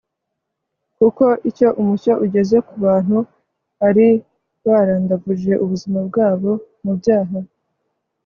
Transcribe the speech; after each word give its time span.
kuko 0.97 1.25
iyo 1.49 1.69
umucyo 1.81 2.13
ugeze 2.25 2.57
ku 2.67 2.73
bantu 2.85 3.17
bari 3.79 4.09
barandavuje 4.65 5.53
ubuzima 5.63 5.99
bwabo 6.07 6.51
mu 6.83 6.93
byaha 6.99 7.39